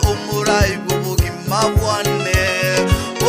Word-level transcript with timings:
uye 0.00 0.10
umurai 0.12 0.78
vuvuki 0.88 1.30
mavwane 1.48 2.42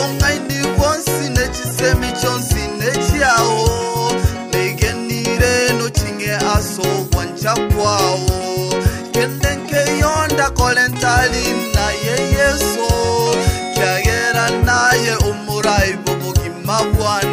ongaini 0.03 0.67
kwonsi 0.77 1.29
nechisemi 1.29 2.07
chonsi 2.21 2.61
nechiyawo 2.79 4.11
negenire 4.53 5.73
nochinge 5.77 6.31
aso 6.35 6.81
wanja 7.17 7.53
kwawo 7.55 8.73
kendenge 9.11 9.97
yonda 10.01 10.49
kolentali 10.49 11.53
naye 11.73 12.29
yesu 12.37 12.85
kyagera 13.73 14.49
naye 14.49 15.15
umurai 15.15 15.93
vuvuki 16.05 16.49
mavwane 16.65 17.32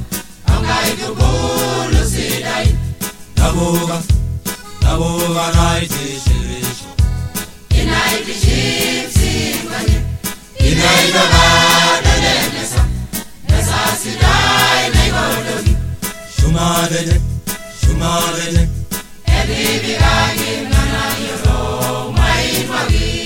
Shumarene 17.81 18.63
Ebibi 19.35 19.93
agi 20.13 20.51
nana 20.71 21.03
yoro 21.25 22.11
Maitwa 22.17 22.77
gini 22.89 23.20